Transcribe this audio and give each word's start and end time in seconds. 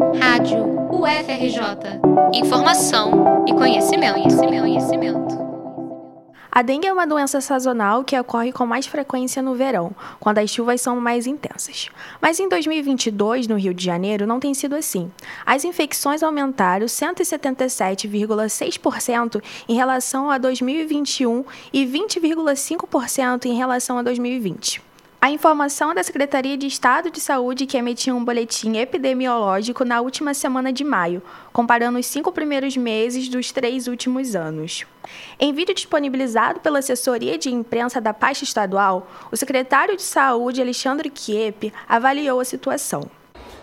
Rádio 0.00 0.64
UFRJ. 0.90 1.60
Informação 2.32 3.44
e 3.46 3.52
conhecimento, 3.52 4.14
conhecimento, 4.14 4.62
conhecimento. 4.62 5.38
A 6.50 6.62
dengue 6.62 6.88
é 6.88 6.92
uma 6.92 7.06
doença 7.06 7.38
sazonal 7.42 8.02
que 8.02 8.18
ocorre 8.18 8.50
com 8.50 8.64
mais 8.64 8.86
frequência 8.86 9.42
no 9.42 9.54
verão, 9.54 9.94
quando 10.18 10.38
as 10.38 10.48
chuvas 10.48 10.80
são 10.80 10.98
mais 10.98 11.26
intensas. 11.26 11.90
Mas 12.20 12.40
em 12.40 12.48
2022, 12.48 13.46
no 13.46 13.56
Rio 13.56 13.74
de 13.74 13.84
Janeiro, 13.84 14.26
não 14.26 14.40
tem 14.40 14.54
sido 14.54 14.74
assim. 14.74 15.12
As 15.44 15.66
infecções 15.66 16.22
aumentaram 16.22 16.86
177,6% 16.86 19.42
em 19.68 19.74
relação 19.74 20.30
a 20.30 20.38
2021 20.38 21.44
e 21.72 21.84
20,5% 21.84 23.44
em 23.44 23.54
relação 23.54 23.98
a 23.98 24.02
2020. 24.02 24.88
A 25.22 25.30
informação 25.30 25.94
da 25.94 26.02
Secretaria 26.02 26.56
de 26.56 26.66
Estado 26.66 27.10
de 27.10 27.20
Saúde 27.20 27.66
que 27.66 27.76
emitiu 27.76 28.16
um 28.16 28.24
boletim 28.24 28.78
epidemiológico 28.78 29.84
na 29.84 30.00
última 30.00 30.32
semana 30.32 30.72
de 30.72 30.82
maio, 30.82 31.22
comparando 31.52 31.98
os 31.98 32.06
cinco 32.06 32.32
primeiros 32.32 32.74
meses 32.74 33.28
dos 33.28 33.52
três 33.52 33.86
últimos 33.86 34.34
anos. 34.34 34.86
Em 35.38 35.52
vídeo 35.52 35.74
disponibilizado 35.74 36.60
pela 36.60 36.78
assessoria 36.78 37.36
de 37.36 37.50
imprensa 37.50 38.00
da 38.00 38.14
pasta 38.14 38.44
estadual, 38.44 39.06
o 39.30 39.36
secretário 39.36 39.94
de 39.94 40.00
Saúde, 40.00 40.62
Alexandre 40.62 41.10
Kiep, 41.10 41.70
avaliou 41.86 42.40
a 42.40 42.44
situação. 42.46 43.02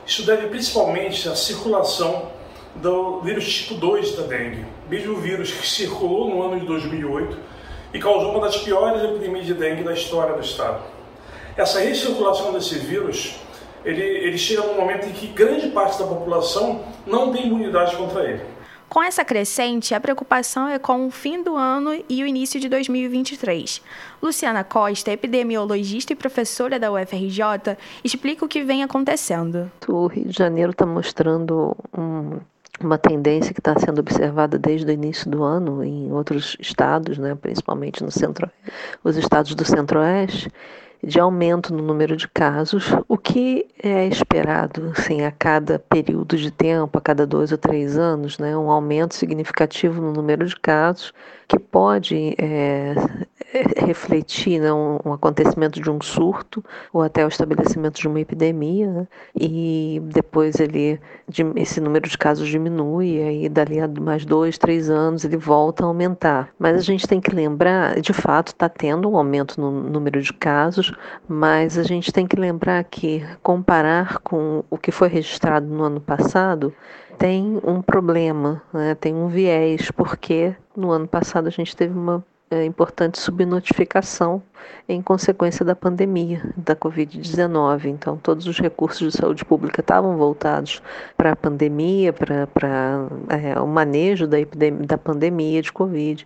Isso 0.05 0.27
deve 0.27 0.49
principalmente 0.49 1.27
à 1.27 1.35
circulação 1.35 2.31
do 2.75 3.21
vírus 3.21 3.51
tipo 3.51 3.73
2 3.73 4.15
da 4.15 4.27
dengue, 4.27 4.63
mesmo 4.87 5.15
vírus 5.15 5.51
que 5.51 5.67
circulou 5.67 6.29
no 6.29 6.39
ano 6.43 6.59
de 6.59 6.67
2008 6.67 7.35
e 7.95 7.99
causou 7.99 8.29
uma 8.29 8.41
das 8.41 8.57
piores 8.57 9.03
epidemias 9.03 9.47
de 9.47 9.55
dengue 9.55 9.83
da 9.83 9.93
história 9.93 10.35
do 10.35 10.41
estado. 10.41 10.96
Essa 11.57 11.79
recirculação 11.79 12.53
desse 12.53 12.77
vírus, 12.77 13.35
ele, 13.83 14.01
ele 14.01 14.37
chega 14.37 14.61
num 14.61 14.75
momento 14.75 15.07
em 15.07 15.11
que 15.11 15.25
grande 15.27 15.69
parte 15.69 15.97
da 15.97 16.05
população 16.05 16.85
não 17.05 17.31
tem 17.31 17.47
imunidade 17.47 17.95
contra 17.95 18.23
ele. 18.23 18.43
Com 18.87 19.03
essa 19.03 19.25
crescente, 19.25 19.93
a 19.93 19.99
preocupação 19.99 20.67
é 20.69 20.79
com 20.79 21.07
o 21.07 21.11
fim 21.11 21.43
do 21.43 21.55
ano 21.57 22.01
e 22.07 22.23
o 22.23 22.27
início 22.27 22.57
de 22.59 22.69
2023. 22.69 23.81
Luciana 24.21 24.63
Costa, 24.63 25.11
epidemiologista 25.11 26.13
e 26.13 26.15
professora 26.15 26.79
da 26.79 26.91
UFRJ, 26.91 27.75
explica 28.01 28.45
o 28.45 28.47
que 28.47 28.63
vem 28.63 28.83
acontecendo. 28.83 29.69
O 29.89 30.07
Rio 30.07 30.25
de 30.25 30.37
Janeiro 30.37 30.71
está 30.71 30.85
mostrando 30.85 31.75
um, 31.97 32.39
uma 32.79 32.97
tendência 32.97 33.53
que 33.53 33.59
está 33.59 33.77
sendo 33.77 33.99
observada 33.99 34.57
desde 34.57 34.85
o 34.85 34.91
início 34.91 35.29
do 35.29 35.43
ano 35.43 35.83
em 35.83 36.11
outros 36.13 36.55
estados, 36.59 37.17
né, 37.17 37.35
principalmente 37.35 38.01
no 38.03 38.11
centro, 38.11 38.49
os 39.03 39.17
estados 39.17 39.53
do 39.53 39.65
centro-oeste, 39.65 40.49
de 41.03 41.19
aumento 41.19 41.73
no 41.73 41.83
número 41.83 42.15
de 42.17 42.27
casos, 42.27 42.93
o 43.07 43.17
que 43.17 43.67
é 43.81 44.07
esperado 44.07 44.91
assim, 44.97 45.23
a 45.23 45.31
cada 45.31 45.79
período 45.79 46.35
de 46.35 46.51
tempo, 46.51 46.97
a 46.97 47.01
cada 47.01 47.25
dois 47.25 47.51
ou 47.51 47.57
três 47.57 47.97
anos, 47.97 48.37
né, 48.37 48.57
um 48.57 48.71
aumento 48.71 49.15
significativo 49.15 50.01
no 50.01 50.11
número 50.11 50.45
de 50.45 50.55
casos, 50.55 51.13
que 51.47 51.57
pode 51.57 52.35
é, 52.37 52.93
refletir 53.77 54.59
né, 54.59 54.73
um, 54.73 54.99
um, 55.05 55.13
acontecimento 55.13 55.79
de 55.79 55.89
um 55.89 56.01
surto 56.01 56.63
ou 56.91 57.01
até 57.01 57.23
o 57.23 57.29
estabelecimento 57.29 58.01
de 58.01 58.07
uma 58.07 58.19
epidemia, 58.19 58.91
né, 58.91 59.07
e 59.33 60.01
depois 60.03 60.59
ele, 60.59 60.99
esse 61.55 61.79
número 61.79 62.09
de 62.09 62.17
casos 62.17 62.49
diminui, 62.49 63.17
e 63.17 63.23
aí 63.23 63.49
dali 63.49 63.79
a 63.79 63.87
mais 63.87 64.25
dois, 64.25 64.57
três 64.57 64.89
anos 64.89 65.23
ele 65.23 65.37
volta 65.37 65.83
a 65.83 65.87
aumentar. 65.87 66.49
Mas 66.59 66.75
a 66.75 66.81
gente 66.81 67.07
tem 67.07 67.21
que 67.21 67.33
lembrar, 67.33 68.01
de 68.01 68.13
fato, 68.13 68.49
está 68.49 68.67
tendo 68.67 69.09
um 69.09 69.15
aumento 69.15 69.59
no 69.59 69.71
número 69.71 70.21
de 70.21 70.33
casos, 70.33 70.86
mas 71.27 71.77
a 71.77 71.83
gente 71.83 72.11
tem 72.11 72.27
que 72.27 72.35
lembrar 72.35 72.83
que 72.83 73.25
comparar 73.41 74.19
com 74.19 74.63
o 74.69 74.77
que 74.77 74.91
foi 74.91 75.07
registrado 75.07 75.67
no 75.67 75.83
ano 75.83 76.01
passado 76.01 76.73
tem 77.17 77.59
um 77.63 77.81
problema, 77.81 78.61
né? 78.71 78.95
tem 78.95 79.13
um 79.13 79.27
viés, 79.27 79.89
porque 79.91 80.55
no 80.75 80.91
ano 80.91 81.07
passado 81.07 81.47
a 81.47 81.51
gente 81.51 81.75
teve 81.75 81.97
uma 81.97 82.23
é, 82.49 82.63
importante 82.63 83.19
subnotificação 83.19 84.41
em 84.87 85.01
consequência 85.01 85.65
da 85.65 85.75
pandemia 85.75 86.41
da 86.55 86.75
Covid-19. 86.75 87.85
Então, 87.85 88.17
todos 88.17 88.47
os 88.47 88.59
recursos 88.59 89.11
de 89.11 89.17
saúde 89.17 89.43
pública 89.43 89.81
estavam 89.81 90.15
voltados 90.17 90.81
para 91.15 91.33
a 91.33 91.35
pandemia, 91.35 92.13
para 92.13 93.07
é, 93.29 93.59
o 93.59 93.67
manejo 93.67 94.27
da, 94.27 94.37
da 94.85 94.97
pandemia 94.97 95.61
de 95.61 95.73
Covid. 95.73 96.25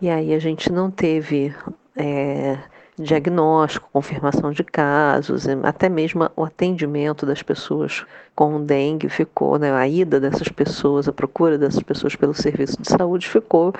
E 0.00 0.08
aí 0.08 0.34
a 0.34 0.38
gente 0.38 0.72
não 0.72 0.90
teve. 0.90 1.54
É, 1.96 2.58
diagnóstico, 3.00 3.88
confirmação 3.92 4.52
de 4.52 4.62
casos, 4.62 5.46
até 5.62 5.88
mesmo 5.88 6.28
o 6.36 6.44
atendimento 6.44 7.24
das 7.24 7.42
pessoas 7.42 8.04
com 8.34 8.62
dengue 8.64 9.08
ficou, 9.08 9.58
né, 9.58 9.72
a 9.72 9.86
ida 9.86 10.20
dessas 10.20 10.48
pessoas, 10.48 11.08
a 11.08 11.12
procura 11.12 11.58
dessas 11.58 11.82
pessoas 11.82 12.14
pelo 12.14 12.32
serviço 12.34 12.80
de 12.80 12.88
saúde 12.88 13.28
ficou 13.28 13.72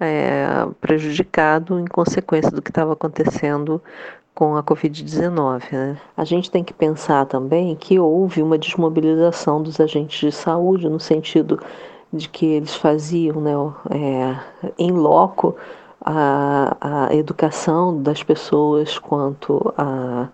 é, 0.00 0.46
prejudicado 0.80 1.78
em 1.78 1.86
consequência 1.86 2.50
do 2.50 2.62
que 2.62 2.70
estava 2.70 2.92
acontecendo 2.92 3.80
com 4.34 4.56
a 4.56 4.62
Covid-19. 4.62 5.72
Né? 5.72 5.96
A 6.16 6.24
gente 6.24 6.50
tem 6.50 6.62
que 6.62 6.72
pensar 6.72 7.26
também 7.26 7.74
que 7.74 7.98
houve 7.98 8.42
uma 8.42 8.56
desmobilização 8.56 9.62
dos 9.62 9.80
agentes 9.80 10.20
de 10.20 10.32
saúde 10.32 10.88
no 10.88 11.00
sentido 11.00 11.60
de 12.12 12.28
que 12.28 12.46
eles 12.46 12.74
faziam 12.74 13.40
né, 13.40 13.52
é, 13.90 14.36
em 14.78 14.92
loco 14.92 15.56
a, 16.10 17.14
educação 17.14 18.02
das 18.02 18.22
pessoas 18.22 18.98
quanto 18.98 19.74
a 19.76 20.28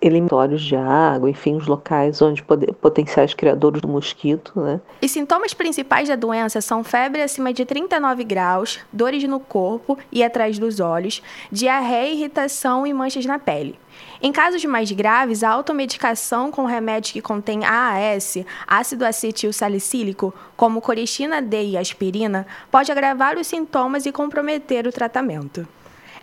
eliminatórios 0.00 0.62
de 0.62 0.76
água, 0.76 1.30
enfim, 1.30 1.56
os 1.56 1.66
locais 1.66 2.20
onde 2.20 2.42
poder, 2.42 2.72
potenciais 2.74 3.34
criadores 3.34 3.80
do 3.80 3.88
mosquito, 3.88 4.52
né? 4.60 4.80
Os 5.02 5.10
sintomas 5.10 5.54
principais 5.54 6.08
da 6.08 6.16
doença 6.16 6.60
são 6.60 6.84
febre 6.84 7.22
acima 7.22 7.52
de 7.52 7.64
39 7.64 8.24
graus, 8.24 8.80
dores 8.92 9.22
no 9.24 9.40
corpo 9.40 9.98
e 10.12 10.22
atrás 10.22 10.58
dos 10.58 10.80
olhos, 10.80 11.22
diarreia, 11.50 12.12
irritação 12.12 12.86
e 12.86 12.92
manchas 12.92 13.26
na 13.26 13.38
pele. 13.38 13.78
Em 14.22 14.32
casos 14.32 14.64
mais 14.64 14.90
graves, 14.92 15.42
a 15.42 15.50
automedicação 15.50 16.50
com 16.50 16.64
remédios 16.64 17.12
que 17.12 17.22
contêm 17.22 17.64
AAS, 17.64 18.38
ácido 18.66 19.04
acetil 19.04 19.52
salicílico, 19.52 20.34
como 20.56 20.80
coristina 20.80 21.40
D 21.40 21.64
e 21.64 21.78
aspirina, 21.78 22.46
pode 22.70 22.92
agravar 22.92 23.38
os 23.38 23.46
sintomas 23.46 24.06
e 24.06 24.12
comprometer 24.12 24.86
o 24.86 24.92
tratamento. 24.92 25.66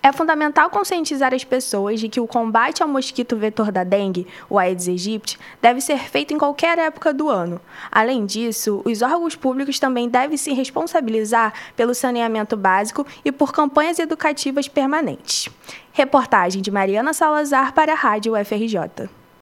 É 0.06 0.12
fundamental 0.12 0.70
conscientizar 0.70 1.34
as 1.34 1.46
pessoas 1.46 1.98
de 1.98 2.10
que 2.10 2.20
o 2.20 2.28
combate 2.28 2.84
ao 2.84 2.90
mosquito 2.90 3.38
vetor 3.38 3.72
da 3.72 3.86
dengue, 3.86 4.28
o 4.50 4.60
Aedes 4.60 4.90
aegypti, 4.90 5.40
deve 5.62 5.80
ser 5.80 5.98
feito 5.98 6.34
em 6.34 6.38
qualquer 6.38 6.78
época 6.78 7.14
do 7.14 7.30
ano. 7.30 7.62
Além 7.90 8.26
disso, 8.26 8.82
os 8.84 9.02
órgãos 9.02 9.34
públicos 9.34 9.80
também 9.80 10.10
devem 10.10 10.36
se 10.36 10.52
responsabilizar 10.52 11.54
pelo 11.74 11.96
saneamento 11.96 12.58
básico 12.58 13.08
e 13.24 13.32
por 13.32 13.54
campanhas 13.54 13.98
educativas 13.98 14.68
permanentes. 14.68 15.48
Reportagem 15.94 16.62
de 16.62 16.70
Mariana 16.70 17.14
Salazar 17.14 17.74
para 17.74 17.94
a 17.94 17.96
Rádio 17.96 18.34
UFRJ. 18.34 19.10